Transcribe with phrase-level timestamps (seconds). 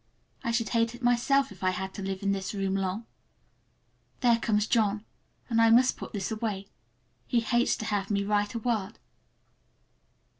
[0.43, 3.05] I should hate it myself if I had to live in this room long.
[4.21, 5.05] There comes John,
[5.47, 8.97] and I must put this away,—he hates to have me write a word.